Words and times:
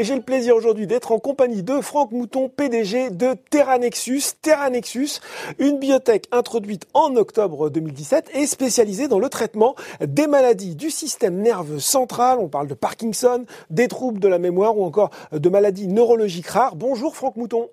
Et 0.00 0.04
j'ai 0.04 0.14
le 0.14 0.22
plaisir 0.22 0.56
aujourd'hui 0.56 0.86
d'être 0.86 1.12
en 1.12 1.18
compagnie 1.18 1.62
de 1.62 1.82
Franck 1.82 2.12
Mouton, 2.12 2.48
PDG 2.48 3.10
de 3.10 3.34
Terranexus. 3.50 4.22
Terranexus, 4.40 5.20
une 5.58 5.78
biotech 5.78 6.24
introduite 6.32 6.86
en 6.94 7.16
octobre 7.16 7.68
2017 7.68 8.30
et 8.32 8.46
spécialisée 8.46 9.08
dans 9.08 9.18
le 9.18 9.28
traitement 9.28 9.74
des 10.00 10.26
maladies 10.26 10.74
du 10.74 10.88
système 10.88 11.42
nerveux 11.42 11.80
central. 11.80 12.38
On 12.40 12.48
parle 12.48 12.68
de 12.68 12.72
Parkinson, 12.72 13.44
des 13.68 13.88
troubles 13.88 14.20
de 14.20 14.28
la 14.28 14.38
mémoire 14.38 14.78
ou 14.78 14.86
encore 14.86 15.10
de 15.32 15.48
maladies 15.50 15.86
neurologiques 15.86 16.46
rares. 16.46 16.76
Bonjour 16.76 17.14
Franck 17.14 17.36
Mouton. 17.36 17.68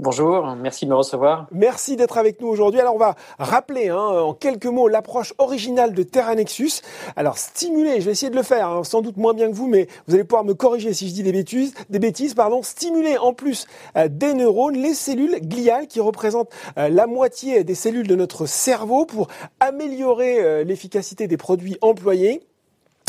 Bonjour, 0.00 0.56
merci 0.56 0.86
de 0.86 0.90
me 0.90 0.96
recevoir. 0.96 1.46
Merci 1.52 1.94
d'être 1.94 2.18
avec 2.18 2.40
nous 2.40 2.48
aujourd'hui. 2.48 2.80
Alors 2.80 2.96
on 2.96 2.98
va 2.98 3.14
rappeler 3.38 3.90
hein, 3.90 3.96
en 3.96 4.34
quelques 4.34 4.66
mots 4.66 4.88
l'approche 4.88 5.32
originale 5.38 5.94
de 5.94 6.02
Terra 6.02 6.34
Nexus. 6.34 6.82
Alors 7.14 7.38
stimuler, 7.38 8.00
je 8.00 8.06
vais 8.06 8.10
essayer 8.10 8.28
de 8.28 8.34
le 8.34 8.42
faire, 8.42 8.68
hein, 8.70 8.82
sans 8.82 9.02
doute 9.02 9.16
moins 9.16 9.34
bien 9.34 9.48
que 9.48 9.54
vous, 9.54 9.68
mais 9.68 9.86
vous 10.08 10.14
allez 10.14 10.24
pouvoir 10.24 10.42
me 10.42 10.52
corriger 10.54 10.92
si 10.94 11.08
je 11.08 11.14
dis 11.14 11.22
des 11.22 11.30
bêtises. 11.30 11.74
Des 11.90 12.00
bêtises, 12.00 12.34
pardon. 12.34 12.64
Stimuler 12.64 13.18
en 13.18 13.34
plus 13.34 13.68
euh, 13.96 14.08
des 14.10 14.34
neurones, 14.34 14.76
les 14.76 14.94
cellules 14.94 15.38
gliales 15.40 15.86
qui 15.86 16.00
représentent 16.00 16.50
euh, 16.76 16.88
la 16.88 17.06
moitié 17.06 17.62
des 17.62 17.76
cellules 17.76 18.08
de 18.08 18.16
notre 18.16 18.46
cerveau 18.46 19.06
pour 19.06 19.28
améliorer 19.60 20.40
euh, 20.40 20.64
l'efficacité 20.64 21.28
des 21.28 21.36
produits 21.36 21.78
employés. 21.82 22.42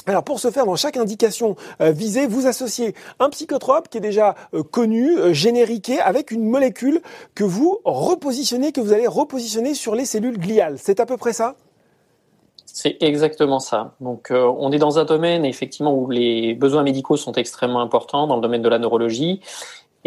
Alors 0.07 0.23
pour 0.23 0.39
ce 0.39 0.51
faire, 0.51 0.65
dans 0.65 0.75
chaque 0.75 0.97
indication 0.97 1.55
euh, 1.81 1.91
visée, 1.91 2.27
vous 2.27 2.45
associez 2.45 2.93
un 3.19 3.29
psychotrope 3.29 3.89
qui 3.89 3.97
est 3.97 4.01
déjà 4.01 4.35
euh, 4.53 4.61
connu, 4.61 5.17
euh, 5.17 5.33
génériqué, 5.33 5.99
avec 5.99 6.29
une 6.29 6.47
molécule 6.47 7.01
que 7.33 7.43
vous 7.43 7.79
repositionnez, 7.85 8.71
que 8.71 8.81
vous 8.81 8.93
allez 8.93 9.07
repositionner 9.07 9.73
sur 9.73 9.95
les 9.95 10.05
cellules 10.05 10.37
gliales. 10.37 10.75
C'est 10.77 10.99
à 10.99 11.07
peu 11.07 11.17
près 11.17 11.33
ça? 11.33 11.55
C'est 12.67 12.97
exactement 13.01 13.59
ça. 13.59 13.95
Donc, 14.01 14.31
on 14.31 14.69
est 14.73 14.79
dans 14.79 14.99
un 14.99 15.05
domaine 15.05 15.45
effectivement 15.45 15.95
où 15.95 16.09
les 16.09 16.53
besoins 16.53 16.83
médicaux 16.83 17.15
sont 17.15 17.31
extrêmement 17.31 17.79
importants 17.79 18.27
dans 18.27 18.35
le 18.35 18.41
domaine 18.41 18.61
de 18.61 18.67
la 18.67 18.79
neurologie. 18.79 19.39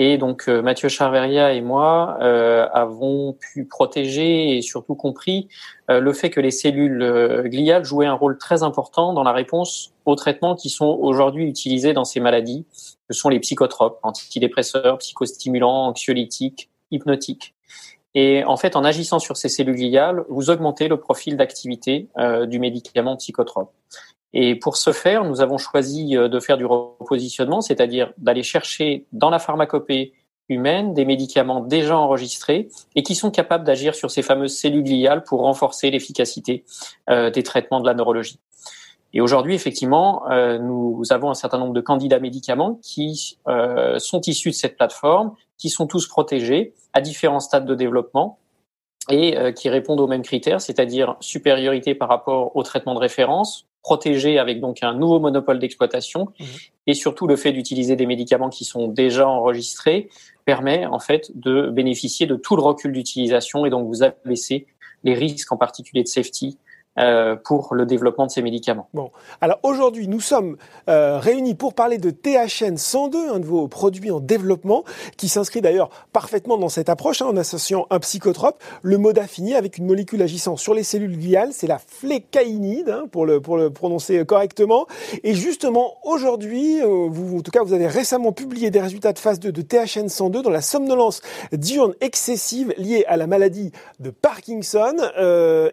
Et 0.01 0.17
donc 0.17 0.49
euh, 0.49 0.63
Mathieu 0.63 0.89
Charveria 0.89 1.53
et 1.53 1.61
moi 1.61 2.19
euh, 2.21 2.69
avons 2.73 3.33
pu 3.33 3.65
protéger 3.65 4.57
et 4.57 4.63
surtout 4.63 4.95
compris 4.95 5.49
euh, 5.91 5.99
le 5.99 6.13
fait 6.13 6.31
que 6.31 6.41
les 6.41 6.53
cellules 6.53 7.43
gliales 7.47 7.85
jouaient 7.85 8.07
un 8.07 8.15
rôle 8.15 8.39
très 8.39 8.63
important 8.63 9.13
dans 9.13 9.25
la 9.25 9.33
réponse 9.33 9.93
aux 10.05 10.15
traitements 10.15 10.55
qui 10.55 10.71
sont 10.71 10.87
aujourd'hui 10.87 11.47
utilisés 11.47 11.95
dans 11.95 12.05
ces 12.05 12.21
maladies, 12.21 12.65
que 13.09 13.15
sont 13.15 13.29
les 13.29 13.41
psychotropes, 13.41 13.99
antidépresseurs, 14.05 14.99
psychostimulants, 14.99 15.89
anxiolytiques, 15.89 16.71
hypnotiques. 16.93 17.55
Et 18.15 18.45
en 18.45 18.57
fait, 18.57 18.77
en 18.77 18.85
agissant 18.85 19.19
sur 19.19 19.37
ces 19.37 19.49
cellules 19.49 19.77
gliales, 19.77 20.25
vous 20.29 20.49
augmentez 20.49 20.89
le 20.89 20.99
profil 20.99 21.37
d'activité 21.37 22.09
du 22.47 22.59
médicament 22.59 23.17
psychotrope. 23.17 23.71
Et 24.35 24.57
pour 24.57 24.77
ce 24.77 24.93
faire, 24.93 25.25
nous 25.25 25.41
avons 25.41 25.59
choisi 25.59 26.17
euh, 26.17 26.29
de 26.29 26.41
faire 26.41 26.59
du 26.59 26.67
repositionnement, 26.67 27.61
c'est-à-dire 27.61 28.13
d'aller 28.19 28.43
chercher 28.43 29.07
dans 29.13 29.31
la 29.31 29.39
pharmacopée 29.39 30.13
humaine 30.51 30.95
des 30.95 31.05
médicaments 31.05 31.61
déjà 31.61 31.97
enregistrés 31.97 32.69
et 32.95 33.03
qui 33.03 33.15
sont 33.15 33.31
capables 33.31 33.65
d'agir 33.65 33.95
sur 33.95 34.11
ces 34.11 34.23
fameuses 34.23 34.57
cellules 34.57 34.85
gliales 34.85 35.23
pour 35.23 35.41
renforcer 35.41 35.91
l'efficacité 35.91 36.65
euh, 37.11 37.31
des 37.31 37.43
traitements 37.43 37.81
de 37.81 37.87
la 37.87 37.95
neurologie. 37.95 38.39
Et 39.15 39.23
aujourd'hui, 39.23 39.55
effectivement, 39.55 40.29
euh, 40.31 40.59
nous 40.59 41.03
avons 41.11 41.31
un 41.31 41.35
certain 41.35 41.59
nombre 41.59 41.73
de 41.73 41.81
candidats 41.81 42.19
médicaments 42.19 42.79
qui 42.83 43.39
sont 43.99 44.21
issus 44.27 44.51
de 44.51 44.55
cette 44.55 44.77
plateforme, 44.77 45.35
qui 45.57 45.71
sont 45.71 45.87
tous 45.87 46.07
protégés 46.07 46.75
à 46.93 47.01
différents 47.01 47.41
stades 47.41 47.65
de 47.65 47.75
développement 47.75 48.39
et 49.11 49.55
qui 49.55 49.71
répondent 49.71 50.01
aux 50.01 50.07
mêmes 50.07 50.23
critères, 50.23 50.61
c'est-à-dire 50.61 51.17
supériorité 51.21 51.95
par 51.95 52.11
rapport 52.11 52.55
au 52.55 52.63
traitement 52.63 52.93
de 52.93 52.99
référence, 52.99 53.68
protégé 53.83 54.39
avec 54.39 54.61
donc 54.61 54.83
un 54.83 54.95
nouveau 54.95 55.21
monopole 55.21 55.59
d'exploitation 55.59 56.29
mmh. 56.39 56.45
et 56.89 56.95
surtout 56.95 57.27
le 57.27 57.37
fait 57.37 57.53
d'utiliser 57.53 57.97
des 57.97 58.07
médicaments 58.07 58.51
qui 58.51 58.65
sont 58.65 58.89
déjà 58.89 59.29
enregistrés 59.29 60.09
permet 60.45 60.87
en 60.87 60.99
fait 60.99 61.31
de 61.35 61.69
bénéficier 61.71 62.27
de 62.27 62.37
tout 62.37 62.57
le 62.57 62.63
recul 62.63 62.93
d'utilisation 62.93 63.67
et 63.67 63.71
donc 63.71 63.87
vous 63.87 64.03
abaisser 64.03 64.67
les 65.05 65.15
risques 65.15 65.53
en 65.53 65.57
particulier 65.57 66.03
de 66.03 66.09
safety 66.09 66.59
euh, 66.99 67.37
pour 67.37 67.77
le 67.77 67.87
développement 67.87 68.27
de 68.27 68.31
ces 68.33 68.43
médicaments. 68.43 68.89
Bon, 68.93 69.13
alors 69.41 69.61
aujourd'hui, 69.63 70.09
nous 70.09 70.19
sommes 70.21 70.57
euh, 70.89 71.21
réunis 71.21 71.55
pour 71.55 71.75
parler 71.75 71.99
de 71.99 72.11
THN 72.11 72.77
102, 72.77 73.31
un 73.31 73.39
de 73.39 73.45
vos 73.45 73.69
produits 73.69 74.11
en 74.11 74.19
développement, 74.19 74.83
qui 75.17 75.29
s'inscrit 75.29 75.61
d'ailleurs 75.61 75.91
parfaitement 76.13 76.59
dans 76.59 76.69
cette 76.69 76.89
approche, 76.89 77.23
hein, 77.23 77.27
en 77.27 77.37
associant 77.37 77.87
un 77.91 78.01
psychotrope, 78.01 78.61
le 78.83 78.99
mode 78.99 79.19
affiné 79.19 79.55
avec 79.55 79.79
une 79.79 79.87
molécule 79.87 80.21
agissant 80.23 80.57
sur 80.57 80.75
les 80.75 80.83
cellules 80.83 81.17
gliales, 81.17 81.51
c'est 81.53 81.69
la 81.69 81.79
flécaïnide, 81.79 82.89
hein, 82.89 83.05
pour, 83.13 83.27
le, 83.27 83.41
pour 83.41 83.59
le 83.59 83.71
prononcer 83.71 84.25
correctement. 84.27 84.87
Et 85.23 85.35
justement, 85.35 85.99
aujourd'hui, 86.03 86.81
euh, 86.83 87.09
en 87.37 87.43
tout 87.43 87.53
cas, 87.53 87.63
vous 87.63 87.75
avez 87.75 87.87
récemment 87.87 88.33
publié 88.33 88.73
des 88.73 88.81
résultats 88.81 89.13
de 89.13 89.21
phase 89.21 89.39
2 89.39 89.53
de 89.53 89.63
THN 89.63 90.09
102 90.09 90.43
dans 90.43 90.51
la 90.51 90.63
somnolence 90.63 91.21
diurne 91.53 91.95
excessive 92.01 92.75
liée 92.77 93.05
à 93.07 93.17
la 93.17 93.29
maladie 93.29 93.71
de 94.01 94.11
Parkinson. 94.11 94.97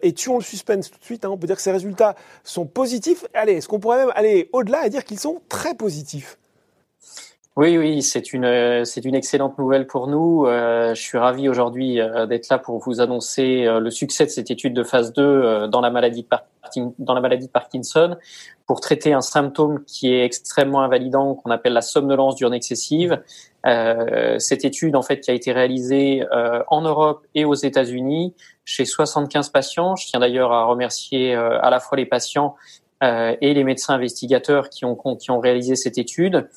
et 0.02 0.12
tuons 0.12 0.38
le 0.38 0.44
suspense 0.44 0.90
tout 0.90 0.98
de 0.98 1.04
suite 1.04 1.15
Hein. 1.24 1.30
On 1.30 1.38
peut 1.38 1.46
dire 1.46 1.56
que 1.56 1.62
ces 1.62 1.72
résultats 1.72 2.14
sont 2.44 2.66
positifs. 2.66 3.24
Allez, 3.34 3.54
est-ce 3.54 3.68
qu'on 3.68 3.80
pourrait 3.80 3.98
même 3.98 4.12
aller 4.14 4.48
au-delà 4.52 4.86
et 4.86 4.90
dire 4.90 5.04
qu'ils 5.04 5.20
sont 5.20 5.40
très 5.48 5.74
positifs? 5.74 6.38
Oui, 7.56 7.78
oui, 7.78 8.02
c'est 8.02 8.34
une 8.34 8.84
c'est 8.84 9.02
une 9.06 9.14
excellente 9.14 9.56
nouvelle 9.56 9.86
pour 9.86 10.08
nous. 10.08 10.44
Euh, 10.44 10.94
je 10.94 11.00
suis 11.00 11.16
ravi 11.16 11.48
aujourd'hui 11.48 12.02
euh, 12.02 12.26
d'être 12.26 12.50
là 12.50 12.58
pour 12.58 12.78
vous 12.80 13.00
annoncer 13.00 13.64
euh, 13.64 13.80
le 13.80 13.90
succès 13.90 14.26
de 14.26 14.30
cette 14.30 14.50
étude 14.50 14.74
de 14.74 14.82
phase 14.82 15.14
2 15.14 15.66
dans 15.68 15.80
la 15.80 15.88
maladie 15.88 16.22
de 16.22 17.50
Parkinson 17.50 18.16
pour 18.66 18.82
traiter 18.82 19.14
un 19.14 19.22
symptôme 19.22 19.82
qui 19.86 20.12
est 20.12 20.22
extrêmement 20.22 20.82
invalidant 20.82 21.34
qu'on 21.34 21.50
appelle 21.50 21.72
la 21.72 21.80
somnolence 21.80 22.34
diurne 22.34 22.52
excessive. 22.52 23.22
cette 23.64 24.64
étude 24.66 24.94
en 24.94 25.02
fait 25.02 25.20
qui 25.20 25.30
a 25.30 25.34
été 25.34 25.52
réalisée 25.52 26.24
en 26.68 26.82
Europe 26.82 27.26
et 27.34 27.46
aux 27.46 27.54
États-Unis 27.54 28.34
chez 28.66 28.84
75 28.84 29.48
patients. 29.48 29.96
Je 29.96 30.08
tiens 30.08 30.20
d'ailleurs 30.20 30.52
à 30.52 30.64
remercier 30.64 31.34
euh, 31.34 31.58
à 31.62 31.70
la 31.70 31.80
fois 31.80 31.96
les 31.96 32.04
patients 32.04 32.56
euh, 33.02 33.34
et 33.40 33.54
les 33.54 33.64
médecins 33.64 33.94
investigateurs 33.94 34.68
qui 34.68 34.84
ont, 34.84 34.96
qui 35.16 35.30
ont 35.30 35.40
réalisé 35.40 35.76
cette 35.76 35.96
étude. 35.96 36.48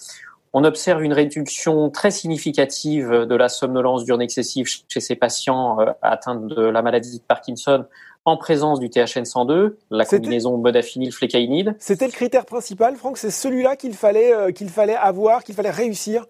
On 0.51 0.63
observe 0.63 1.03
une 1.03 1.13
réduction 1.13 1.91
très 1.91 2.09
significative 2.09 3.11
de 3.11 3.35
la 3.35 3.49
somnolence 3.49 4.03
diurne 4.03 4.21
excessive 4.23 4.65
chez 4.65 4.99
ces 4.99 5.15
patients 5.15 5.79
euh, 5.79 5.91
atteints 6.01 6.35
de 6.35 6.61
la 6.61 6.81
maladie 6.81 7.19
de 7.19 7.23
Parkinson 7.23 7.85
en 8.25 8.35
présence 8.35 8.79
du 8.79 8.89
THN102, 8.89 9.75
la 9.91 10.05
combinaison 10.05 10.57
modafinil-flécaïnide. 10.57 11.75
C'était 11.79 12.05
le 12.05 12.11
critère 12.11 12.45
principal, 12.45 12.95
Franck, 12.95 13.17
c'est 13.17 13.31
celui-là 13.31 13.75
qu'il 13.75 13.93
fallait, 13.93 14.51
qu'il 14.53 14.69
fallait 14.69 14.95
avoir, 14.95 15.43
qu'il 15.43 15.55
fallait 15.55 15.71
réussir 15.71 16.25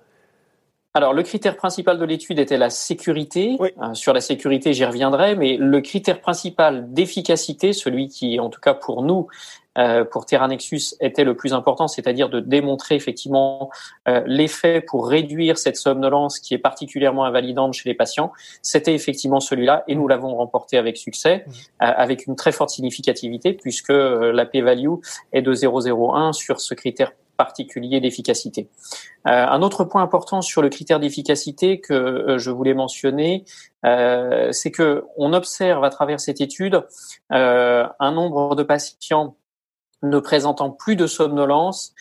alors, 0.96 1.14
le 1.14 1.22
critère 1.22 1.56
principal 1.56 2.00
de 2.00 2.06
l'étude 2.06 2.40
était 2.40 2.58
la 2.58 2.72
sécurité. 2.72 3.58
Euh, 3.62 3.94
sur 3.94 4.12
la 4.12 4.22
sécurité, 4.22 4.74
j'y 4.74 4.86
reviendrai, 4.86 5.36
mais 5.36 5.56
le 5.56 5.82
critère 5.82 6.20
principal 6.20 6.92
d'efficacité, 6.92 7.74
celui 7.74 8.08
qui, 8.08 8.40
en 8.40 8.50
tout 8.50 8.60
cas 8.60 8.74
pour 8.74 9.04
nous, 9.04 9.28
euh, 9.78 10.04
pour 10.04 10.26
Terranexus, 10.26 10.96
était 11.00 11.24
le 11.24 11.36
plus 11.36 11.54
important, 11.54 11.88
c'est-à-dire 11.88 12.28
de 12.28 12.40
démontrer 12.40 12.96
effectivement 12.96 13.70
euh, 14.08 14.24
l'effet 14.26 14.82
pour 14.82 15.08
réduire 15.08 15.60
cette 15.60 15.78
somnolence 15.78 16.40
qui 16.40 16.56
est 16.56 16.60
particulièrement 16.60 17.24
invalidante 17.24 17.76
chez 17.76 17.88
les 17.88 17.96
patients, 17.96 18.32
c'était 18.64 18.96
effectivement 18.96 19.40
celui-là, 19.40 19.84
et 19.88 19.94
nous 19.94 20.08
l'avons 20.08 20.36
remporté 20.36 20.80
avec 20.80 20.98
succès, 20.98 21.46
mmh. 21.46 21.52
avec 21.82 22.26
une 22.26 22.36
très 22.36 22.52
forte 22.52 22.72
significativité, 22.72 23.54
puisque 23.54 23.90
la 23.90 24.46
p-value 24.48 24.96
est 25.34 25.44
de 25.44 25.54
0,01 25.54 26.34
sur 26.34 26.60
ce 26.60 26.74
critère 26.74 27.12
particulier 27.40 28.02
d'efficacité. 28.02 28.70
Euh, 29.26 29.32
un 29.32 29.62
autre 29.62 29.86
point 29.86 30.04
important 30.04 30.42
sur 30.42 30.62
le 30.62 30.68
critère 30.68 31.00
d'efficacité 31.00 31.80
que 31.80 31.94
euh, 31.94 32.38
je 32.38 32.52
voulais 32.52 32.74
mentionner, 32.74 33.46
euh, 33.86 34.52
c'est 34.52 34.72
que 34.72 35.06
on 35.16 35.32
observe 35.32 35.86
à 35.86 35.90
travers 35.90 36.20
cette 36.20 36.42
étude 36.42 36.86
un 37.30 38.12
nombre 38.12 38.56
de 38.56 38.64
patients 38.64 39.38
ne 40.04 40.20
présentant 40.20 40.70
plus 40.70 40.98
de 40.98 41.08
somnolence 41.08 41.94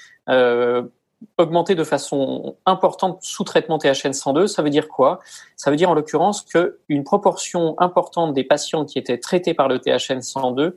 augmenter 1.37 1.75
de 1.75 1.85
façon 1.85 2.57
importante 2.67 3.19
sous 3.23 3.45
traitement 3.45 3.79
THN 3.79 4.13
102. 4.13 4.49
Ça 4.49 4.63
veut 4.63 4.71
dire 4.71 4.89
quoi? 4.89 5.21
Ça 5.57 5.71
veut 5.71 5.77
dire 5.77 5.91
en 5.91 5.95
l'occurrence 5.95 6.43
qu'une 6.43 7.05
proportion 7.05 7.75
importante 7.79 8.35
des 8.35 8.45
patients 8.45 8.85
qui 8.85 8.99
étaient 8.99 9.19
traités 9.19 9.55
par 9.55 9.69
le 9.69 9.79
THN 9.79 10.21
102 10.21 10.77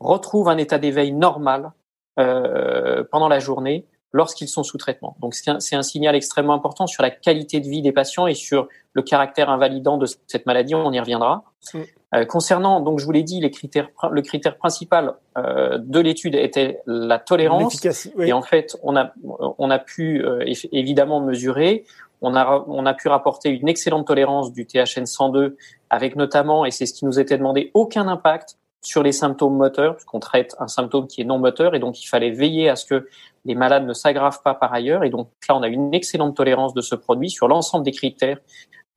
retrouvent 0.00 0.48
un 0.48 0.58
état 0.58 0.78
d'éveil 0.78 1.12
normal 1.12 1.72
pendant 2.16 3.28
la 3.28 3.38
journée 3.38 3.86
lorsqu'ils 4.12 4.48
sont 4.48 4.62
sous 4.62 4.78
traitement. 4.78 5.16
Donc 5.20 5.34
c'est 5.34 5.50
un, 5.50 5.58
un, 5.72 5.82
signal 5.82 6.14
extrêmement 6.14 6.54
important 6.54 6.86
sur 6.86 7.02
la 7.02 7.10
qualité 7.10 7.60
de 7.60 7.68
vie 7.68 7.82
des 7.82 7.92
patients 7.92 8.26
et 8.26 8.34
sur 8.34 8.68
le 8.94 9.02
caractère 9.02 9.50
invalidant 9.50 9.98
de 9.98 10.06
cette 10.26 10.46
maladie. 10.46 10.74
On 10.74 10.92
y 10.92 11.00
reviendra. 11.00 11.44
Mm. 11.74 11.80
Euh, 12.14 12.24
concernant, 12.24 12.80
donc 12.80 13.00
je 13.00 13.04
vous 13.04 13.12
l'ai 13.12 13.22
dit, 13.22 13.40
les 13.40 13.50
critères, 13.50 13.88
le 14.10 14.22
critère 14.22 14.56
principal 14.56 15.14
euh, 15.36 15.78
de 15.78 16.00
l'étude 16.00 16.34
était 16.34 16.80
la 16.86 17.18
tolérance. 17.18 17.84
Et 18.18 18.32
en 18.32 18.42
fait, 18.42 18.78
on 18.82 18.96
a, 18.96 19.12
on 19.58 19.70
a 19.70 19.78
pu 19.78 20.24
euh, 20.24 20.42
évidemment 20.72 21.20
mesurer. 21.20 21.84
On 22.22 22.34
a, 22.34 22.64
on 22.66 22.86
a 22.86 22.94
pu 22.94 23.08
rapporter 23.08 23.50
une 23.50 23.68
excellente 23.68 24.06
tolérance 24.06 24.52
du 24.52 24.66
THN 24.66 25.06
102 25.06 25.56
avec 25.90 26.16
notamment, 26.16 26.64
et 26.64 26.70
c'est 26.70 26.86
ce 26.86 26.94
qui 26.94 27.04
nous 27.04 27.20
était 27.20 27.38
demandé, 27.38 27.70
aucun 27.74 28.08
impact 28.08 28.56
sur 28.80 29.02
les 29.02 29.12
symptômes 29.12 29.56
moteurs, 29.56 29.96
puisqu'on 29.96 30.20
traite 30.20 30.54
un 30.58 30.68
symptôme 30.68 31.06
qui 31.06 31.20
est 31.20 31.24
non 31.24 31.38
moteur, 31.38 31.74
et 31.74 31.78
donc 31.78 32.02
il 32.02 32.06
fallait 32.06 32.30
veiller 32.30 32.68
à 32.68 32.76
ce 32.76 32.86
que 32.86 33.08
les 33.44 33.54
malades 33.54 33.86
ne 33.86 33.92
s'aggravent 33.92 34.42
pas 34.42 34.54
par 34.54 34.72
ailleurs. 34.72 35.04
Et 35.04 35.10
donc 35.10 35.30
là, 35.48 35.56
on 35.56 35.62
a 35.62 35.68
une 35.68 35.94
excellente 35.94 36.36
tolérance 36.36 36.74
de 36.74 36.80
ce 36.80 36.94
produit 36.94 37.30
sur 37.30 37.48
l'ensemble 37.48 37.84
des 37.84 37.92
critères 37.92 38.38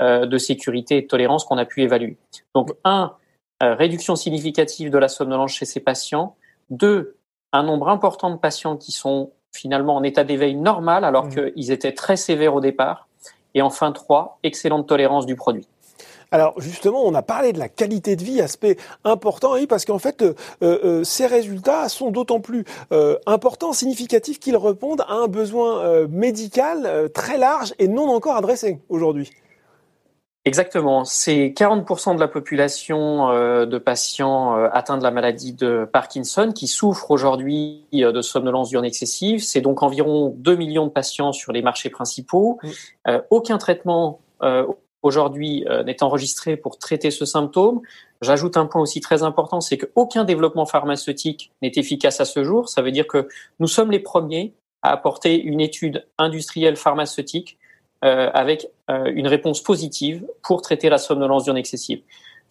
euh, 0.01 0.25
de 0.25 0.37
sécurité 0.37 0.97
et 0.97 1.01
de 1.03 1.07
tolérance 1.07 1.45
qu'on 1.45 1.57
a 1.57 1.65
pu 1.65 1.81
évaluer. 1.81 2.17
Donc 2.55 2.71
un, 2.83 3.13
euh, 3.61 3.75
réduction 3.75 4.15
significative 4.15 4.89
de 4.89 4.97
la 4.97 5.07
somnolence 5.07 5.51
chez 5.51 5.65
ces 5.65 5.79
patients. 5.79 6.35
Deux, 6.69 7.17
un 7.53 7.63
nombre 7.63 7.89
important 7.89 8.31
de 8.31 8.37
patients 8.37 8.77
qui 8.77 8.91
sont 8.91 9.31
finalement 9.53 9.95
en 9.95 10.03
état 10.03 10.23
d'éveil 10.23 10.55
normal 10.55 11.03
alors 11.03 11.25
mmh. 11.25 11.51
qu'ils 11.53 11.71
étaient 11.71 11.91
très 11.91 12.15
sévères 12.15 12.55
au 12.55 12.61
départ. 12.61 13.07
Et 13.53 13.61
enfin, 13.61 13.91
trois, 13.91 14.39
excellente 14.43 14.87
tolérance 14.87 15.25
du 15.25 15.35
produit. 15.35 15.67
Alors 16.31 16.59
justement, 16.61 17.03
on 17.05 17.13
a 17.13 17.21
parlé 17.21 17.51
de 17.51 17.59
la 17.59 17.67
qualité 17.67 18.15
de 18.15 18.23
vie, 18.23 18.41
aspect 18.41 18.77
important, 19.03 19.53
oui, 19.53 19.67
parce 19.67 19.83
qu'en 19.83 19.99
fait, 19.99 20.21
euh, 20.21 20.33
euh, 20.61 21.03
ces 21.03 21.27
résultats 21.27 21.89
sont 21.89 22.09
d'autant 22.09 22.39
plus 22.39 22.63
euh, 22.93 23.17
importants, 23.25 23.73
significatifs 23.73 24.39
qu'ils 24.39 24.55
répondent 24.55 25.03
à 25.09 25.13
un 25.13 25.27
besoin 25.27 26.07
médical 26.07 27.09
très 27.13 27.37
large 27.37 27.73
et 27.79 27.87
non 27.87 28.09
encore 28.09 28.37
adressé 28.37 28.79
aujourd'hui. 28.89 29.29
Exactement. 30.45 31.05
C'est 31.05 31.53
40% 31.55 32.15
de 32.15 32.19
la 32.19 32.27
population 32.27 33.29
de 33.65 33.77
patients 33.77 34.53
atteints 34.71 34.97
de 34.97 35.03
la 35.03 35.11
maladie 35.11 35.53
de 35.53 35.87
Parkinson 35.91 36.51
qui 36.53 36.67
souffrent 36.67 37.11
aujourd'hui 37.11 37.85
de 37.91 38.21
somnolence 38.21 38.69
diurne 38.69 38.85
excessive. 38.85 39.43
C'est 39.43 39.61
donc 39.61 39.83
environ 39.83 40.33
2 40.37 40.55
millions 40.55 40.85
de 40.85 40.91
patients 40.91 41.31
sur 41.33 41.51
les 41.51 41.61
marchés 41.61 41.89
principaux. 41.89 42.59
aucun 43.29 43.57
traitement 43.57 44.19
aujourd'hui 45.03 45.65
euh, 45.67 45.83
n'est 45.83 46.03
enregistré 46.03 46.57
pour 46.57 46.77
traiter 46.77 47.11
ce 47.11 47.25
symptôme. 47.25 47.81
J'ajoute 48.21 48.57
un 48.57 48.65
point 48.65 48.81
aussi 48.81 49.01
très 49.01 49.23
important, 49.23 49.61
c'est 49.61 49.77
qu'aucun 49.77 50.23
développement 50.23 50.65
pharmaceutique 50.65 51.51
n'est 51.61 51.71
efficace 51.75 52.21
à 52.21 52.25
ce 52.25 52.43
jour. 52.43 52.69
Ça 52.69 52.81
veut 52.81 52.91
dire 52.91 53.07
que 53.07 53.27
nous 53.59 53.67
sommes 53.67 53.91
les 53.91 53.99
premiers 53.99 54.53
à 54.81 54.91
apporter 54.91 55.39
une 55.41 55.61
étude 55.61 56.05
industrielle 56.17 56.75
pharmaceutique 56.75 57.57
euh, 58.03 58.31
avec 58.33 58.67
euh, 58.89 59.11
une 59.13 59.27
réponse 59.27 59.61
positive 59.61 60.25
pour 60.43 60.61
traiter 60.61 60.89
la 60.89 60.97
somnolence 60.97 61.43
diurne 61.43 61.57
excessive. 61.57 62.01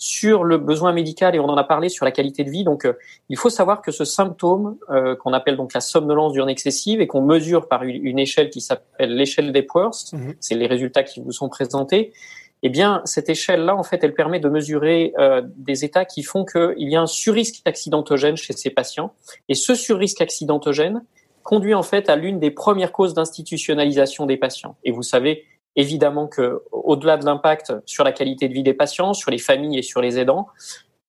Sur 0.03 0.45
le 0.45 0.57
besoin 0.57 0.95
médical, 0.95 1.37
et 1.37 1.41
on 1.41 1.49
en 1.49 1.59
a 1.59 1.65
parlé 1.65 1.91
sur 1.91 2.07
la 2.07 2.11
qualité 2.11 2.43
de 2.43 2.51
vie, 2.51 2.65
donc 2.65 2.89
il 3.29 3.37
faut 3.37 3.51
savoir 3.51 3.83
que 3.83 3.93
ce 3.93 4.07
symptôme 4.07 4.79
qu'on 5.19 5.35
appelle 5.35 5.59
donc 5.59 5.75
la 5.75 5.83
somnolence 5.83 6.33
diurne 6.33 6.49
excessive 6.49 7.03
et 7.03 7.07
qu'on 7.07 7.21
mesure 7.21 7.69
par 7.69 7.83
une, 7.83 8.19
échelle 8.19 8.49
qui 8.49 8.63
s'appelle 8.63 9.15
l'échelle 9.15 9.53
des 9.53 9.67
Worst, 9.75 10.15
mmh 10.15 10.33
c'est 10.41 10.55
les 10.55 10.67
résultats 10.67 11.03
qui 11.03 11.21
vous 11.21 11.33
sont 11.33 11.51
présentés, 11.51 12.13
eh 12.63 12.69
bien, 12.69 13.01
cette 13.05 13.29
échelle-là, 13.29 13.75
en 13.75 13.83
fait, 13.83 14.05
elle 14.05 14.15
permet 14.15 14.39
de 14.39 14.49
mesurer 14.49 15.15
euh, 15.19 15.43
des 15.57 15.85
états 15.85 16.05
qui 16.05 16.23
font 16.23 16.45
qu'il 16.45 16.89
y 16.89 16.97
a 16.97 17.01
un 17.01 17.07
surrisque 17.07 17.63
accidentogène 17.65 18.37
chez 18.37 18.53
ces 18.53 18.71
patients. 18.71 19.15
Et 19.49 19.55
ce 19.55 19.75
surrisque 19.75 20.21
accidentogène 20.21 21.03
conduit 21.43 21.73
en 21.73 21.83
fait 21.83 22.11
à 22.11 22.17
l'une 22.17 22.39
des 22.39 22.51
premières 22.51 22.93
causes 22.93 23.15
d'institutionnalisation 23.15 24.27
des 24.27 24.37
patients. 24.37 24.77
Et 24.85 24.91
vous 24.91 25.03
savez 25.03 25.45
évidemment 25.77 26.27
que, 26.27 26.63
au-delà 26.73 27.17
de 27.17 27.25
l'impact 27.25 27.73
sur 27.87 28.05
la 28.05 28.13
qualité 28.13 28.49
de 28.49 28.55
vie 28.55 28.63
des 28.63 28.75
patients, 28.75 29.15
sur 29.15 29.31
les 29.31 29.39
familles 29.39 29.79
et 29.79 29.83
sur 29.83 30.01
les 30.01 30.19
aidants, 30.19 30.49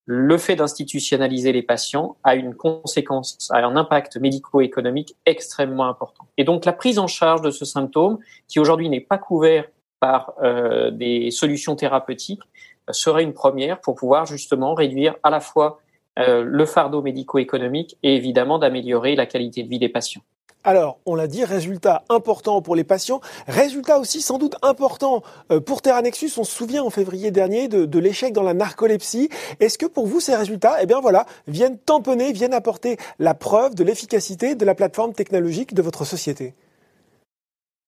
le 0.04 0.36
fait 0.36 0.56
d'institutionnaliser 0.56 1.52
les 1.52 1.62
patients 1.62 2.16
a 2.24 2.34
une 2.34 2.54
conséquence, 2.54 3.48
a 3.50 3.58
un 3.58 3.76
impact 3.76 4.16
médico-économique 4.16 5.16
extrêmement 5.26 5.86
important. 5.86 6.26
Et 6.36 6.44
donc 6.44 6.64
la 6.64 6.72
prise 6.72 6.98
en 6.98 7.06
charge 7.06 7.40
de 7.40 7.50
ce 7.50 7.64
symptôme, 7.64 8.18
qui 8.48 8.58
aujourd'hui 8.58 8.88
n'est 8.88 9.00
pas 9.00 9.18
couvert 9.18 9.68
par 10.00 10.34
euh, 10.42 10.90
des 10.90 11.30
solutions 11.30 11.76
thérapeutiques 11.76 12.42
serait 12.90 13.22
une 13.22 13.32
première 13.32 13.80
pour 13.80 13.94
pouvoir 13.94 14.26
justement 14.26 14.74
réduire 14.74 15.14
à 15.22 15.30
la 15.30 15.38
fois 15.38 15.80
euh, 16.18 16.42
le 16.44 16.66
fardeau 16.66 17.00
médico-économique 17.00 17.96
et 18.02 18.16
évidemment 18.16 18.58
d'améliorer 18.58 19.14
la 19.14 19.26
qualité 19.26 19.62
de 19.62 19.68
vie 19.68 19.78
des 19.78 19.88
patients. 19.88 20.22
Alors, 20.64 20.98
on 21.06 21.16
l'a 21.16 21.26
dit, 21.26 21.44
résultat 21.44 22.04
important 22.08 22.62
pour 22.62 22.76
les 22.76 22.84
patients, 22.84 23.20
résultat 23.48 23.98
aussi 23.98 24.22
sans 24.22 24.38
doute 24.38 24.54
important 24.62 25.22
euh, 25.50 25.58
pour 25.58 25.82
Terranexus. 25.82 26.30
On 26.36 26.44
se 26.44 26.52
souvient 26.52 26.84
en 26.84 26.90
février 26.90 27.32
dernier 27.32 27.66
de, 27.66 27.84
de 27.84 27.98
l'échec 27.98 28.32
dans 28.32 28.44
la 28.44 28.54
narcolepsie. 28.54 29.28
Est-ce 29.58 29.76
que 29.76 29.86
pour 29.86 30.06
vous, 30.06 30.20
ces 30.20 30.36
résultats, 30.36 30.76
eh 30.80 30.86
bien 30.86 31.00
voilà, 31.00 31.26
viennent 31.48 31.78
tamponner, 31.78 32.32
viennent 32.32 32.54
apporter 32.54 32.96
la 33.18 33.34
preuve 33.34 33.74
de 33.74 33.82
l'efficacité 33.82 34.54
de 34.54 34.64
la 34.64 34.76
plateforme 34.76 35.14
technologique 35.14 35.74
de 35.74 35.82
votre 35.82 36.04
société? 36.04 36.54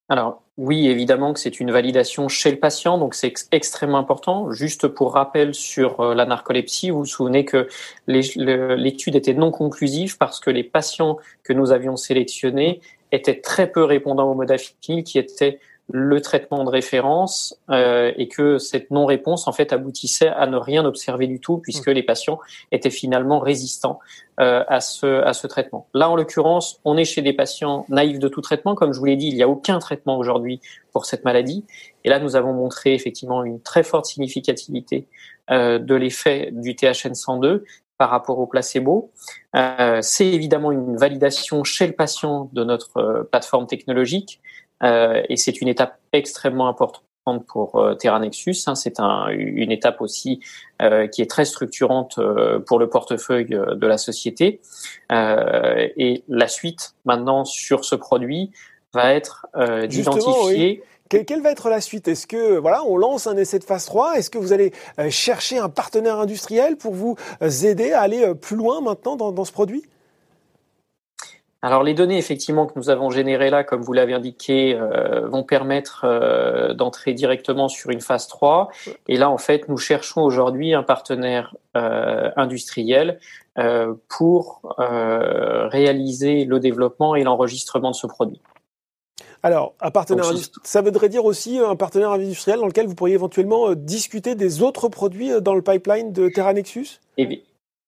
Alors 0.08 0.42
oui, 0.56 0.86
évidemment 0.86 1.32
que 1.32 1.40
c'est 1.40 1.58
une 1.58 1.72
validation 1.72 2.28
chez 2.28 2.50
le 2.50 2.58
patient, 2.58 2.98
donc 2.98 3.14
c'est 3.14 3.32
extrêmement 3.50 3.98
important. 3.98 4.52
Juste 4.52 4.86
pour 4.86 5.14
rappel 5.14 5.52
sur 5.54 6.00
euh, 6.00 6.14
la 6.14 6.26
narcolepsie, 6.26 6.90
vous 6.90 7.00
vous 7.00 7.06
souvenez 7.06 7.44
que 7.44 7.68
l'étude 8.06 9.16
était 9.16 9.34
non 9.34 9.50
conclusive 9.50 10.16
parce 10.16 10.38
que 10.38 10.50
les 10.50 10.62
patients 10.62 11.18
que 11.42 11.52
nous 11.52 11.72
avions 11.72 11.96
sélectionnés 11.96 12.80
étaient 13.10 13.40
très 13.40 13.70
peu 13.70 13.82
répondants 13.82 14.30
au 14.30 14.34
modafinil, 14.34 15.02
qui 15.04 15.18
était 15.18 15.58
le 15.90 16.20
traitement 16.20 16.64
de 16.64 16.70
référence 16.70 17.58
euh, 17.70 18.10
et 18.16 18.28
que 18.28 18.58
cette 18.58 18.90
non-réponse 18.90 19.46
en 19.46 19.52
fait 19.52 19.72
aboutissait 19.72 20.28
à 20.28 20.46
ne 20.46 20.56
rien 20.56 20.84
observer 20.84 21.26
du 21.26 21.40
tout 21.40 21.58
puisque 21.58 21.88
mmh. 21.88 21.92
les 21.92 22.02
patients 22.02 22.38
étaient 22.72 22.90
finalement 22.90 23.38
résistants 23.38 23.98
euh, 24.40 24.64
à 24.66 24.80
ce 24.80 25.22
à 25.22 25.34
ce 25.34 25.46
traitement. 25.46 25.86
Là 25.92 26.08
en 26.08 26.16
l'occurrence, 26.16 26.80
on 26.84 26.96
est 26.96 27.04
chez 27.04 27.20
des 27.20 27.34
patients 27.34 27.84
naïfs 27.90 28.18
de 28.18 28.28
tout 28.28 28.40
traitement 28.40 28.74
comme 28.74 28.94
je 28.94 28.98
vous 28.98 29.04
l'ai 29.04 29.16
dit, 29.16 29.28
il 29.28 29.34
n'y 29.34 29.42
a 29.42 29.48
aucun 29.48 29.78
traitement 29.78 30.16
aujourd'hui 30.16 30.60
pour 30.92 31.04
cette 31.04 31.24
maladie 31.24 31.64
et 32.04 32.08
là 32.08 32.18
nous 32.18 32.34
avons 32.34 32.54
montré 32.54 32.94
effectivement 32.94 33.44
une 33.44 33.60
très 33.60 33.82
forte 33.82 34.06
significativité 34.06 35.06
euh, 35.50 35.78
de 35.78 35.94
l'effet 35.94 36.48
du 36.52 36.74
THN 36.74 37.14
102 37.14 37.64
par 37.98 38.10
rapport 38.10 38.38
au 38.38 38.46
placebo. 38.46 39.12
Euh, 39.54 40.00
c'est 40.02 40.26
évidemment 40.26 40.72
une 40.72 40.96
validation 40.96 41.64
chez 41.64 41.86
le 41.86 41.92
patient 41.92 42.50
de 42.52 42.64
notre 42.64 42.96
euh, 42.96 43.22
plateforme 43.24 43.66
technologique 43.66 44.40
et 44.82 45.36
c'est 45.36 45.60
une 45.60 45.68
étape 45.68 45.98
extrêmement 46.12 46.68
importante 46.68 47.04
pour 47.46 47.76
euh, 47.76 47.94
Terra 47.94 48.18
Nexus. 48.18 48.56
Hein. 48.66 48.74
c'est 48.74 49.00
un, 49.00 49.28
une 49.28 49.72
étape 49.72 50.00
aussi 50.00 50.40
euh, 50.82 51.06
qui 51.06 51.22
est 51.22 51.30
très 51.30 51.44
structurante 51.44 52.18
euh, 52.18 52.58
pour 52.60 52.78
le 52.78 52.88
portefeuille 52.88 53.46
de 53.46 53.86
la 53.86 53.98
société. 53.98 54.60
et 55.10 56.24
la 56.28 56.48
suite 56.48 56.94
maintenant 57.04 57.44
sur 57.44 57.84
ce 57.84 57.94
produit 57.94 58.50
va 58.92 59.14
être 59.14 59.46
d'identifier. 59.88 60.82
Quelle, 61.08 61.42
va 61.42 61.52
être 61.52 61.68
la 61.68 61.80
suite? 61.80 62.08
Est-ce 62.08 62.26
que 62.26 62.56
voilà, 62.58 62.82
on 62.84 62.96
lance 62.96 63.26
un 63.26 63.36
essai 63.36 63.58
de 63.58 63.64
phase 63.64 63.84
3 63.84 64.18
Est-ce 64.18 64.30
que 64.30 64.38
vous 64.38 64.52
allez 64.52 64.72
chercher 65.10 65.58
un 65.58 65.68
partenaire 65.68 66.18
industriel 66.18 66.76
pour 66.76 66.94
vous 66.94 67.16
aider 67.40 67.92
à 67.92 68.00
aller 68.00 68.34
plus 68.34 68.56
loin 68.56 68.80
maintenant 68.80 69.14
dans, 69.16 69.30
dans 69.30 69.44
ce 69.44 69.52
produit? 69.52 69.84
Alors 71.64 71.82
les 71.82 71.94
données 71.94 72.18
effectivement 72.18 72.66
que 72.66 72.74
nous 72.76 72.90
avons 72.90 73.08
générées 73.08 73.48
là, 73.48 73.64
comme 73.64 73.80
vous 73.80 73.94
l'avez 73.94 74.12
indiqué, 74.12 74.74
euh, 74.78 75.26
vont 75.28 75.44
permettre 75.44 76.04
euh, 76.04 76.74
d'entrer 76.74 77.14
directement 77.14 77.68
sur 77.68 77.88
une 77.88 78.02
phase 78.02 78.28
3. 78.28 78.68
Et 79.08 79.16
là, 79.16 79.30
en 79.30 79.38
fait, 79.38 79.66
nous 79.70 79.78
cherchons 79.78 80.20
aujourd'hui 80.20 80.74
un 80.74 80.82
partenaire 80.82 81.56
euh, 81.74 82.30
industriel 82.36 83.18
pour 84.08 84.76
réaliser 84.76 86.44
le 86.44 86.58
développement 86.58 87.14
et 87.14 87.22
l'enregistrement 87.22 87.92
de 87.92 87.96
ce 87.96 88.08
produit. 88.08 88.40
Alors, 89.44 89.74
un 89.80 89.92
partenaire 89.92 90.26
ça 90.64 90.82
voudrait 90.82 91.08
dire 91.08 91.24
aussi 91.24 91.60
un 91.60 91.76
partenaire 91.76 92.10
industriel 92.10 92.58
dans 92.58 92.66
lequel 92.66 92.88
vous 92.88 92.96
pourriez 92.96 93.14
éventuellement 93.14 93.74
discuter 93.74 94.34
des 94.34 94.62
autres 94.62 94.88
produits 94.88 95.30
dans 95.40 95.54
le 95.54 95.62
pipeline 95.62 96.12
de 96.12 96.28
Terra 96.28 96.52
Nexus? 96.52 96.98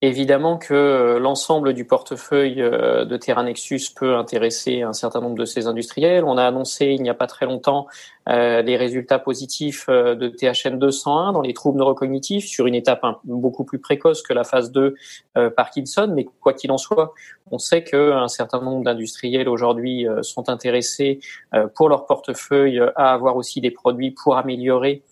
Évidemment 0.02 0.58
que 0.58 0.74
euh, 0.74 1.18
l'ensemble 1.18 1.72
du 1.72 1.86
portefeuille 1.86 2.60
euh, 2.60 3.06
de 3.06 3.16
Terra 3.16 3.42
Nexus 3.42 3.80
peut 3.96 4.14
intéresser 4.14 4.82
un 4.82 4.92
certain 4.92 5.22
nombre 5.22 5.38
de 5.38 5.46
ces 5.46 5.68
industriels. 5.68 6.22
On 6.24 6.36
a 6.36 6.44
annoncé 6.44 6.88
il 6.88 7.00
n'y 7.00 7.08
a 7.08 7.14
pas 7.14 7.26
très 7.26 7.46
longtemps 7.46 7.86
euh, 8.28 8.60
les 8.60 8.76
résultats 8.76 9.18
positifs 9.18 9.86
de 9.88 10.28
THN 10.28 10.78
201 10.78 11.32
dans 11.32 11.40
les 11.40 11.54
troubles 11.54 11.78
neurocognitifs 11.78 12.44
sur 12.44 12.66
une 12.66 12.74
étape 12.74 13.06
beaucoup 13.24 13.64
plus 13.64 13.78
précoce 13.78 14.20
que 14.20 14.34
la 14.34 14.44
phase 14.44 14.70
2 14.70 14.96
Parkinson. 15.56 16.12
Mais 16.14 16.26
quoi 16.40 16.52
qu'il 16.52 16.72
en 16.72 16.78
soit, 16.78 17.14
on 17.50 17.58
sait 17.58 17.82
qu'un 17.82 18.28
certain 18.28 18.60
nombre 18.60 18.84
d'industriels 18.84 19.48
aujourd'hui 19.48 20.06
sont 20.22 20.48
intéressés 20.48 21.20
pour 21.76 21.88
leur 21.88 22.04
portefeuille 22.06 22.82
à 22.96 23.12
avoir 23.12 23.36
aussi 23.36 23.60
des 23.60 23.70
produits 23.70 24.10
pour 24.10 24.36
améliorer 24.36 25.02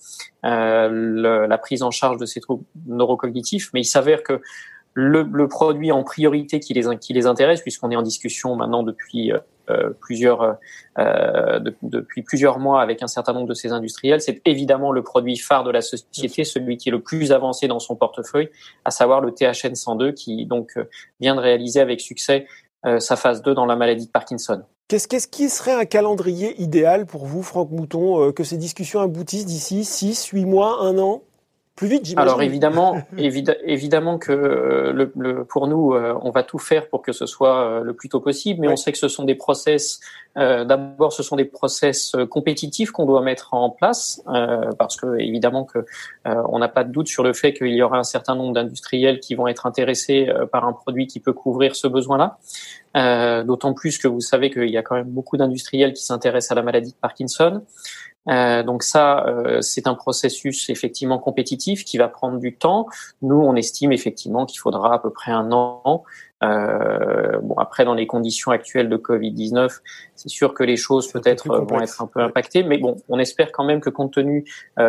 la 0.42 1.58
prise 1.58 1.84
en 1.84 1.92
charge 1.92 2.16
de 2.16 2.26
ces 2.26 2.40
troubles 2.40 2.64
neurocognitifs. 2.86 3.70
Mais 3.72 3.82
il 3.82 3.86
s'avère 3.86 4.24
que 4.24 4.40
le, 4.94 5.22
le, 5.22 5.48
produit 5.48 5.92
en 5.92 6.04
priorité 6.04 6.60
qui 6.60 6.72
les, 6.72 6.96
qui 6.98 7.12
les 7.12 7.26
intéresse, 7.26 7.60
puisqu'on 7.60 7.90
est 7.90 7.96
en 7.96 8.02
discussion 8.02 8.54
maintenant 8.54 8.82
depuis 8.82 9.32
euh, 9.32 9.38
euh 9.70 9.90
plusieurs 10.00 10.56
euh, 10.98 11.58
depuis 11.82 12.22
plusieurs 12.22 12.60
mois 12.60 12.80
avec 12.80 13.02
un 13.02 13.08
certain 13.08 13.32
nombre 13.32 13.48
de 13.48 13.54
ces 13.54 13.72
industriels, 13.72 14.20
c'est 14.20 14.40
évidemment 14.44 14.92
le 14.92 15.02
produit 15.02 15.36
phare 15.36 15.64
de 15.64 15.72
la 15.72 15.80
société, 15.80 16.44
celui 16.44 16.76
qui 16.76 16.88
est 16.88 16.92
le 16.92 17.02
plus 17.02 17.32
avancé 17.32 17.66
dans 17.66 17.80
son 17.80 17.96
portefeuille, 17.96 18.48
à 18.84 18.92
savoir 18.92 19.20
le 19.20 19.32
THN 19.32 19.74
102, 19.74 20.12
qui 20.12 20.46
donc 20.46 20.72
euh, 20.76 20.84
vient 21.20 21.34
de 21.34 21.40
réaliser 21.40 21.80
avec 21.80 22.00
succès 22.00 22.46
euh, 22.86 23.00
sa 23.00 23.16
phase 23.16 23.42
2 23.42 23.54
dans 23.54 23.66
la 23.66 23.74
maladie 23.74 24.06
de 24.06 24.10
Parkinson. 24.10 24.62
Qu'est-ce 24.86 25.08
qu'est-ce 25.08 25.26
qui 25.26 25.48
serait 25.48 25.72
un 25.72 25.86
calendrier 25.86 26.60
idéal 26.62 27.06
pour 27.06 27.24
vous, 27.24 27.42
Franck 27.42 27.70
Mouton, 27.70 28.32
que 28.32 28.44
ces 28.44 28.58
discussions 28.58 29.00
aboutissent 29.00 29.46
d'ici 29.46 29.84
6, 29.84 30.26
8 30.26 30.44
mois, 30.44 30.82
un 30.82 30.98
an? 30.98 31.22
Plus 31.76 31.88
vite, 31.88 32.04
j'imagine. 32.04 32.28
Alors 32.28 32.42
évidemment, 32.42 33.02
évidemment 33.16 34.18
que 34.18 34.32
le, 34.32 35.12
le, 35.16 35.44
pour 35.44 35.66
nous, 35.66 35.94
on 35.94 36.30
va 36.30 36.42
tout 36.42 36.58
faire 36.58 36.88
pour 36.88 37.02
que 37.02 37.12
ce 37.12 37.26
soit 37.26 37.80
le 37.82 37.94
plus 37.94 38.08
tôt 38.08 38.20
possible, 38.20 38.60
mais 38.60 38.68
on 38.68 38.76
sait 38.76 38.92
que 38.92 38.98
ce 38.98 39.08
sont 39.08 39.24
des 39.24 39.34
process. 39.34 40.00
D'abord, 40.36 41.12
ce 41.12 41.22
sont 41.22 41.36
des 41.36 41.44
process 41.44 42.14
compétitifs 42.30 42.90
qu'on 42.90 43.06
doit 43.06 43.22
mettre 43.22 43.54
en 43.54 43.70
place, 43.70 44.22
parce 44.78 44.96
que 44.96 45.18
évidemment 45.18 45.64
que 45.64 45.84
on 46.24 46.58
n'a 46.58 46.68
pas 46.68 46.84
de 46.84 46.92
doute 46.92 47.08
sur 47.08 47.24
le 47.24 47.32
fait 47.32 47.52
qu'il 47.52 47.74
y 47.74 47.82
aura 47.82 47.98
un 47.98 48.04
certain 48.04 48.36
nombre 48.36 48.54
d'industriels 48.54 49.18
qui 49.20 49.34
vont 49.34 49.48
être 49.48 49.66
intéressés 49.66 50.28
par 50.52 50.66
un 50.66 50.72
produit 50.72 51.06
qui 51.06 51.18
peut 51.18 51.32
couvrir 51.32 51.74
ce 51.74 51.88
besoin-là. 51.88 52.38
Euh, 52.96 53.42
d'autant 53.42 53.74
plus 53.74 53.98
que 53.98 54.06
vous 54.06 54.20
savez 54.20 54.50
qu'il 54.50 54.70
y 54.70 54.76
a 54.76 54.82
quand 54.82 54.94
même 54.94 55.08
beaucoup 55.08 55.36
d'industriels 55.36 55.94
qui 55.94 56.04
s'intéressent 56.04 56.52
à 56.52 56.54
la 56.54 56.62
maladie 56.62 56.92
de 56.92 56.96
Parkinson. 56.96 57.62
Euh, 58.28 58.62
donc 58.62 58.82
ça, 58.82 59.26
euh, 59.26 59.60
c'est 59.60 59.86
un 59.86 59.94
processus 59.94 60.70
effectivement 60.70 61.18
compétitif 61.18 61.84
qui 61.84 61.98
va 61.98 62.08
prendre 62.08 62.38
du 62.38 62.56
temps. 62.56 62.86
Nous, 63.22 63.36
on 63.36 63.54
estime 63.54 63.92
effectivement 63.92 64.46
qu'il 64.46 64.58
faudra 64.60 64.94
à 64.94 64.98
peu 64.98 65.10
près 65.10 65.32
un 65.32 65.52
an. 65.52 66.04
Euh, 66.42 67.38
bon, 67.42 67.54
après, 67.56 67.84
dans 67.84 67.94
les 67.94 68.06
conditions 68.06 68.50
actuelles 68.50 68.88
de 68.88 68.96
Covid-19, 68.96 69.80
c'est 70.14 70.28
sûr 70.28 70.52
que 70.52 70.62
les 70.62 70.76
choses 70.76 71.10
peut-être 71.10 71.48
vont 71.48 71.80
être 71.80 72.02
un 72.02 72.06
peu 72.06 72.20
impactées, 72.20 72.62
mais 72.62 72.76
bon, 72.76 72.96
on 73.08 73.18
espère 73.18 73.50
quand 73.50 73.64
même 73.64 73.80
que 73.80 73.88
compte 73.88 74.12
tenu 74.12 74.44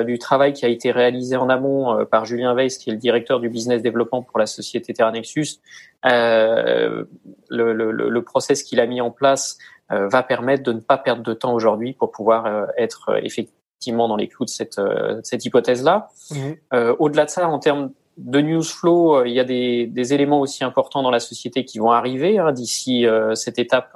du 0.05 0.19
travail 0.19 0.51
qui 0.51 0.65
a 0.65 0.67
été 0.67 0.91
réalisé 0.91 1.37
en 1.37 1.47
amont 1.47 2.05
par 2.07 2.25
Julien 2.25 2.53
Weiss, 2.55 2.77
qui 2.77 2.89
est 2.89 2.93
le 2.93 2.99
directeur 2.99 3.39
du 3.39 3.47
business 3.47 3.81
développement 3.81 4.21
pour 4.21 4.37
la 4.37 4.47
société 4.47 4.93
Terranexus, 4.93 5.61
le, 6.03 7.07
le, 7.49 7.91
le 7.91 8.21
process 8.21 8.61
qu'il 8.61 8.81
a 8.81 8.85
mis 8.85 8.99
en 8.99 9.11
place 9.11 9.57
euh, 9.57 9.74
va 9.89 10.23
permettre 10.23 10.63
de 10.63 10.73
ne 10.73 10.79
pas 10.79 10.97
perdre 10.97 11.23
de 11.23 11.33
temps 11.33 11.53
aujourd'hui 11.53 11.93
pour 11.93 12.11
pouvoir 12.11 12.45
euh, 12.45 12.65
être 12.77 13.09
euh, 13.09 13.19
effectivement 13.21 14.07
dans 14.07 14.15
les 14.15 14.27
clous 14.27 14.45
de 14.45 14.49
cette, 14.49 14.81
cette 15.23 15.45
hypothèse-là. 15.45 16.07
Mhm. 16.31 16.95
Au-delà 16.97 17.25
de 17.25 17.29
ça, 17.29 17.47
en 17.47 17.59
termes 17.59 17.91
de 18.17 18.41
news 18.41 18.63
flow, 18.63 19.25
il 19.25 19.33
y 19.33 19.39
a 19.39 19.43
des, 19.43 19.85
des, 19.85 20.13
éléments 20.13 20.39
aussi 20.39 20.63
importants 20.63 21.03
dans 21.03 21.11
la 21.11 21.19
société 21.19 21.65
qui 21.65 21.77
vont 21.77 21.91
arriver 21.91 22.39
hein, 22.39 22.51
d'ici 22.51 23.05
cette 23.35 23.59
étape 23.59 23.95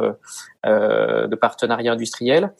euh, 0.65 1.25
de 1.25 1.35
partenariat 1.35 1.93
industriel, 1.93 2.51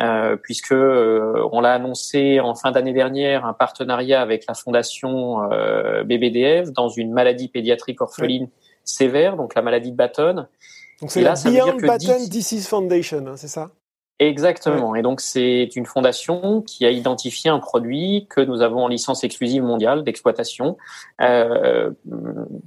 euh, 0.00 0.36
puisque 0.36 0.74
on 0.74 1.60
l'a 1.60 1.72
annoncé 1.72 2.40
en 2.40 2.54
fin 2.54 2.72
d'année 2.72 2.92
dernière 2.92 3.46
un 3.46 3.54
partenariat 3.54 4.20
avec 4.20 4.44
la 4.46 4.54
fondation 4.54 5.48
BBDF 6.04 6.72
dans 6.72 6.88
une 6.88 7.12
maladie 7.12 7.48
pédiatrique 7.48 8.02
orpheline 8.02 8.48
sévère, 8.82 9.36
donc 9.36 9.54
la 9.54 9.62
maladie 9.62 9.92
de 9.92 9.96
Batten. 9.96 10.48
Donc 11.00 11.10
c'est 11.10 11.22
la 11.22 11.34
Beyond 11.34 11.76
Batten 11.78 12.28
Disease 12.28 12.66
Foundation, 12.66 13.26
hein, 13.26 13.36
c'est 13.36 13.48
ça? 13.48 13.70
Exactement. 14.20 14.94
Et 14.94 15.02
donc 15.02 15.20
c'est 15.20 15.68
une 15.74 15.86
fondation 15.86 16.62
qui 16.62 16.86
a 16.86 16.90
identifié 16.90 17.50
un 17.50 17.58
produit 17.58 18.28
que 18.30 18.40
nous 18.40 18.62
avons 18.62 18.84
en 18.84 18.88
licence 18.88 19.24
exclusive 19.24 19.64
mondiale 19.64 20.04
d'exploitation, 20.04 20.76
euh, 21.20 21.90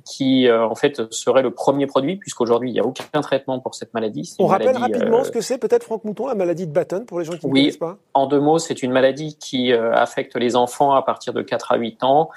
qui 0.03 0.49
euh, 0.49 0.67
en 0.67 0.75
fait 0.75 1.09
serait 1.13 1.43
le 1.43 1.51
premier 1.51 1.87
produit 1.87 2.17
puisqu'aujourd'hui 2.17 2.71
il 2.71 2.73
n'y 2.73 2.81
a 2.81 2.85
aucun 2.85 3.21
traitement 3.21 3.59
pour 3.59 3.75
cette 3.75 3.93
maladie. 3.93 4.35
On 4.39 4.47
rappelle 4.47 4.75
rapidement 4.75 5.21
euh, 5.21 5.23
ce 5.23 5.31
que 5.31 5.39
c'est, 5.39 5.57
peut-être 5.57 5.83
Franck 5.83 6.03
Mouton, 6.03 6.27
la 6.27 6.35
maladie 6.35 6.67
de 6.67 6.73
Batten 6.73 7.05
pour 7.05 7.19
les 7.19 7.25
gens 7.25 7.37
qui 7.37 7.47
ne 7.47 7.51
connaissent 7.53 7.77
pas? 7.77 7.97
En 8.13 8.27
deux 8.27 8.41
mots, 8.41 8.59
c'est 8.59 8.83
une 8.83 8.91
maladie 8.91 9.37
qui 9.37 9.71
euh, 9.71 9.93
affecte 9.93 10.35
les 10.35 10.57
enfants 10.57 10.91
à 10.91 11.01
partir 11.01 11.31
de 11.31 11.41
4 11.41 11.71
à 11.71 11.77
8 11.77 12.03
ans, 12.03 12.29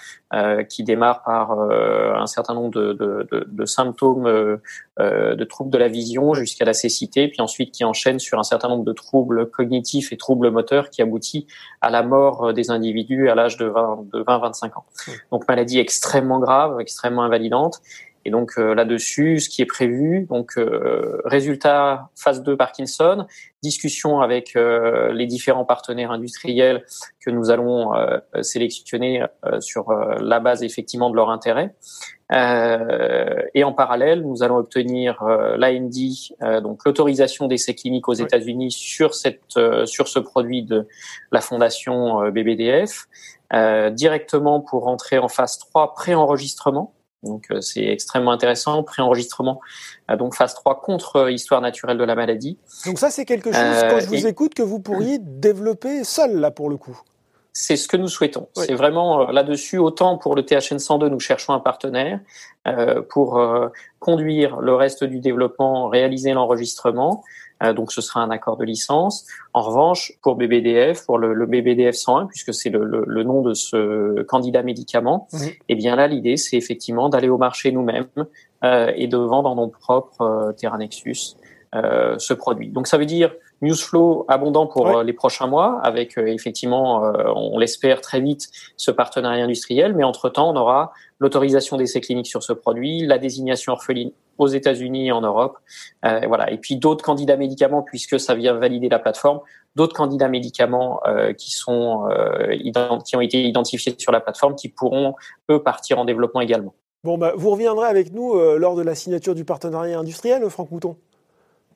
qui 0.68 0.84
démarre 0.84 1.24
par 1.24 1.50
un 1.60 2.26
certain 2.26 2.54
nombre 2.54 2.70
de, 2.70 2.92
de, 2.92 3.26
de, 3.32 3.48
de 3.50 3.64
symptômes 3.64 4.60
de 5.00 5.44
troubles 5.44 5.70
de 5.70 5.78
la 5.78 5.88
vision 5.88 6.34
jusqu'à 6.34 6.64
la 6.64 6.74
cécité, 6.74 7.28
puis 7.28 7.40
ensuite 7.40 7.72
qui 7.72 7.84
enchaîne 7.84 8.18
sur 8.18 8.38
un 8.38 8.42
certain 8.42 8.68
nombre 8.68 8.84
de 8.84 8.92
troubles 8.92 9.50
cognitifs 9.50 10.12
et 10.12 10.16
troubles 10.16 10.50
moteurs 10.50 10.90
qui 10.90 11.02
aboutit 11.02 11.46
à 11.80 11.90
la 11.90 12.02
mort 12.02 12.44
euh, 12.44 12.52
des 12.52 12.70
individus 12.70 13.28
à 13.28 13.34
l'âge 13.34 13.56
de 13.56 13.68
20-25 13.68 14.78
ans. 14.78 14.84
Donc 15.30 15.48
maladie 15.48 15.78
extrêmement 15.78 16.38
grave, 16.38 16.80
extrêmement 16.80 17.22
invalidante. 17.22 17.80
Et 18.30 18.32
donc 18.32 18.52
euh, 18.58 18.76
là-dessus, 18.76 19.40
ce 19.40 19.48
qui 19.48 19.60
est 19.60 19.66
prévu, 19.66 20.24
donc 20.30 20.52
euh, 20.56 21.20
résultat 21.24 22.10
phase 22.14 22.44
2 22.44 22.56
Parkinson, 22.56 23.26
discussion 23.60 24.20
avec 24.20 24.54
les 24.54 25.26
différents 25.26 25.66
partenaires 25.66 26.12
industriels 26.12 26.86
que 27.22 27.30
nous 27.30 27.50
allons 27.50 27.92
sélectionner 28.40 29.22
sur 29.58 29.92
la 29.92 30.40
base 30.40 30.62
effectivement 30.62 31.10
de 31.10 31.16
leur 31.16 31.28
intérêt. 31.28 31.74
Euh, 32.32 33.42
et 33.54 33.64
en 33.64 33.72
parallèle, 33.72 34.22
nous 34.22 34.42
allons 34.42 34.56
obtenir 34.56 35.22
euh, 35.22 35.56
l'AND, 35.56 35.92
euh, 36.42 36.60
donc 36.60 36.84
l'autorisation 36.84 37.48
d'essai 37.48 37.74
cliniques 37.74 38.08
aux 38.08 38.14
États-Unis 38.14 38.70
sur 38.70 39.14
cette 39.14 39.58
sur 39.84 40.08
ce 40.08 40.18
produit 40.18 40.62
de 40.62 40.86
la 41.32 41.40
fondation 41.40 42.30
BBDF, 42.30 43.08
directement 43.92 44.60
pour 44.60 44.86
entrer 44.86 45.18
en 45.18 45.28
phase 45.28 45.58
3 45.58 45.94
pré-enregistrement. 45.94 46.94
Donc 47.22 47.48
c'est 47.60 47.84
extrêmement 47.84 48.32
intéressant, 48.32 48.82
pré-enregistrement, 48.82 49.60
donc 50.18 50.34
phase 50.34 50.54
3 50.54 50.80
contre 50.80 51.30
histoire 51.30 51.60
naturelle 51.60 51.98
de 51.98 52.04
la 52.04 52.14
maladie. 52.14 52.56
Donc 52.86 52.98
ça 52.98 53.10
c'est 53.10 53.26
quelque 53.26 53.52
chose, 53.52 53.84
quand 53.90 54.00
je 54.00 54.06
vous 54.06 54.26
écoute, 54.26 54.54
que 54.54 54.62
vous 54.62 54.80
pourriez 54.80 55.18
développer 55.18 56.02
seul 56.04 56.40
là 56.40 56.50
pour 56.50 56.70
le 56.70 56.78
coup 56.78 56.98
c'est 57.52 57.76
ce 57.76 57.88
que 57.88 57.96
nous 57.96 58.08
souhaitons. 58.08 58.48
C'est 58.54 58.74
vraiment 58.74 59.28
euh, 59.28 59.32
là-dessus, 59.32 59.78
autant 59.78 60.18
pour 60.18 60.34
le 60.34 60.44
THN 60.44 60.78
102, 60.78 61.08
nous 61.08 61.20
cherchons 61.20 61.52
un 61.52 61.60
partenaire 61.60 62.20
euh, 62.66 63.02
pour 63.02 63.38
euh, 63.38 63.68
conduire 63.98 64.60
le 64.60 64.74
reste 64.74 65.04
du 65.04 65.20
développement, 65.20 65.88
réaliser 65.88 66.32
l'enregistrement. 66.32 67.24
Donc 67.74 67.92
ce 67.92 68.00
sera 68.00 68.20
un 68.20 68.30
accord 68.30 68.56
de 68.56 68.64
licence. 68.64 69.26
En 69.52 69.62
revanche, 69.62 70.12
pour 70.22 70.36
BBDF, 70.36 71.04
pour 71.06 71.18
le, 71.18 71.46
BBDF 71.46 71.94
101, 71.94 72.26
puisque 72.26 72.54
c'est 72.54 72.70
le, 72.70 73.22
nom 73.22 73.42
de 73.42 73.54
ce 73.54 74.22
candidat 74.22 74.62
médicament, 74.62 75.28
eh 75.68 75.74
bien 75.74 75.96
là, 75.96 76.06
l'idée, 76.06 76.36
c'est 76.36 76.56
effectivement 76.56 77.08
d'aller 77.08 77.28
au 77.28 77.38
marché 77.38 77.70
nous-mêmes 77.72 78.06
et 78.62 79.06
de 79.06 79.16
vendre 79.16 79.50
en 79.50 79.56
nom 79.56 79.68
propre 79.68 80.54
Terra 80.56 80.78
Nexus 80.78 81.36
ce 81.74 82.32
produit. 82.32 82.68
Donc 82.68 82.86
ça 82.86 82.96
veut 82.96 83.06
dire 83.06 83.30
Newsflow 83.62 84.24
abondant 84.28 84.66
pour 84.66 84.88
euh, 84.88 85.02
les 85.02 85.12
prochains 85.12 85.46
mois, 85.46 85.80
avec 85.82 86.16
euh, 86.16 86.26
effectivement, 86.26 87.04
euh, 87.04 87.30
on 87.34 87.58
l'espère 87.58 88.00
très 88.00 88.20
vite, 88.20 88.48
ce 88.76 88.90
partenariat 88.90 89.44
industriel. 89.44 89.94
Mais 89.94 90.04
entre-temps, 90.04 90.50
on 90.50 90.56
aura 90.56 90.92
l'autorisation 91.18 91.76
d'essais 91.76 92.00
cliniques 92.00 92.26
sur 92.26 92.42
ce 92.42 92.52
produit, 92.52 93.06
la 93.06 93.18
désignation 93.18 93.72
orpheline 93.74 94.12
aux 94.38 94.46
États-Unis 94.46 95.08
et 95.08 95.12
en 95.12 95.20
Europe, 95.20 95.58
voilà. 96.02 96.50
Et 96.50 96.56
puis 96.56 96.76
d'autres 96.76 97.04
candidats 97.04 97.36
médicaments, 97.36 97.82
puisque 97.82 98.18
ça 98.18 98.34
vient 98.34 98.54
valider 98.54 98.88
la 98.88 98.98
plateforme, 98.98 99.40
d'autres 99.76 99.94
candidats 99.94 100.30
médicaments 100.30 100.98
qui 101.36 101.50
sont 101.50 102.08
qui 103.04 103.16
ont 103.16 103.20
été 103.20 103.42
identifiés 103.42 103.94
sur 103.98 104.12
la 104.12 104.20
plateforme, 104.20 104.54
qui 104.54 104.70
pourront 104.70 105.14
eux 105.50 105.62
partir 105.62 105.98
en 105.98 106.06
développement 106.06 106.40
également. 106.40 106.72
Bon, 107.04 107.18
bah, 107.18 107.34
vous 107.36 107.50
reviendrez 107.50 107.86
avec 107.86 108.14
nous 108.14 108.32
lors 108.56 108.76
de 108.76 108.82
la 108.82 108.94
signature 108.94 109.34
du 109.34 109.44
partenariat 109.44 109.98
industriel, 109.98 110.48
Franck 110.48 110.70
Mouton? 110.70 110.96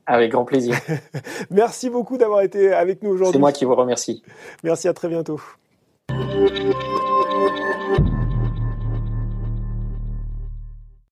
Avec 0.07 0.33
grand 0.33 0.45
plaisir. 0.45 0.77
Merci 1.51 1.91
beaucoup 1.91 2.19
d'avoir 2.19 2.43
été 2.43 2.73
avec 2.73 3.03
nous 3.03 3.11
aujourd'hui. 3.11 3.35
C'est 3.35 3.39
moi 3.39 3.53
qui 3.53 3.65
vous 3.65 3.75
remercie. 3.75 4.23
Merci, 4.63 4.89
à 4.89 4.93
très 4.93 5.09
bientôt. 5.09 5.41